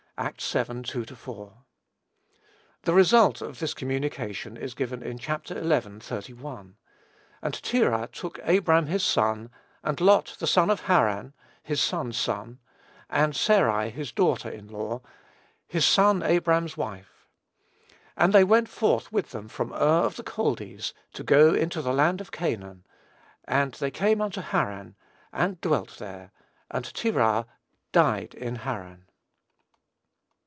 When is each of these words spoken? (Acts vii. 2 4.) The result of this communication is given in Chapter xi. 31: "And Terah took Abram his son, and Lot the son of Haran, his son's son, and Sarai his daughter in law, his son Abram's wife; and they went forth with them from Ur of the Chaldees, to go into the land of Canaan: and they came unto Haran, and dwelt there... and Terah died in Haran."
(Acts 0.17 0.51
vii. 0.53 0.83
2 0.83 1.03
4.) 1.15 1.63
The 2.83 2.93
result 2.93 3.41
of 3.41 3.57
this 3.57 3.73
communication 3.73 4.55
is 4.55 4.75
given 4.75 5.01
in 5.01 5.17
Chapter 5.17 5.55
xi. 5.63 5.99
31: 5.99 6.75
"And 7.41 7.53
Terah 7.63 8.07
took 8.11 8.37
Abram 8.47 8.85
his 8.85 9.01
son, 9.03 9.49
and 9.83 9.99
Lot 9.99 10.35
the 10.37 10.45
son 10.45 10.69
of 10.69 10.81
Haran, 10.81 11.33
his 11.63 11.81
son's 11.81 12.17
son, 12.19 12.59
and 13.09 13.35
Sarai 13.35 13.89
his 13.89 14.11
daughter 14.11 14.47
in 14.47 14.67
law, 14.67 15.01
his 15.67 15.85
son 15.85 16.21
Abram's 16.21 16.77
wife; 16.77 17.27
and 18.15 18.31
they 18.31 18.43
went 18.43 18.69
forth 18.69 19.11
with 19.11 19.31
them 19.31 19.47
from 19.47 19.73
Ur 19.73 20.05
of 20.05 20.17
the 20.17 20.23
Chaldees, 20.29 20.93
to 21.13 21.23
go 21.23 21.55
into 21.55 21.81
the 21.81 21.93
land 21.93 22.21
of 22.21 22.31
Canaan: 22.31 22.85
and 23.45 23.71
they 23.75 23.89
came 23.89 24.21
unto 24.21 24.41
Haran, 24.41 24.95
and 25.33 25.59
dwelt 25.61 25.97
there... 25.97 26.29
and 26.69 26.85
Terah 26.93 27.47
died 27.91 28.35
in 28.35 28.57
Haran." 28.57 29.05